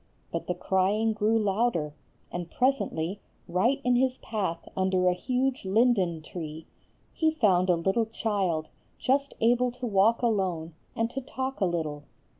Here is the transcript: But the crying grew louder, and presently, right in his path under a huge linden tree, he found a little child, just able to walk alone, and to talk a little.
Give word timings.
But 0.31 0.47
the 0.47 0.55
crying 0.55 1.13
grew 1.13 1.37
louder, 1.37 1.93
and 2.31 2.49
presently, 2.49 3.19
right 3.47 3.79
in 3.83 3.95
his 3.97 4.17
path 4.17 4.67
under 4.75 5.07
a 5.07 5.13
huge 5.13 5.63
linden 5.63 6.23
tree, 6.23 6.65
he 7.13 7.29
found 7.29 7.69
a 7.69 7.75
little 7.75 8.07
child, 8.07 8.69
just 8.97 9.35
able 9.41 9.69
to 9.73 9.85
walk 9.85 10.23
alone, 10.23 10.73
and 10.95 11.07
to 11.11 11.21
talk 11.21 11.59
a 11.61 11.65
little. 11.65 12.05